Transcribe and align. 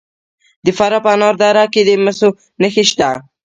د 0.65 0.67
فراه 0.77 1.01
په 1.05 1.09
انار 1.15 1.35
دره 1.41 1.63
کې 1.73 1.81
د 1.85 1.91
مسو 2.03 2.29
نښې 2.61 2.83
شته. 2.89 3.09